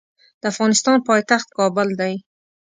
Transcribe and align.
د 0.41 0.43
افغانستان 0.51 0.97
پایتخت 1.07 1.47
کابل 1.57 1.87
دی. 1.99 2.13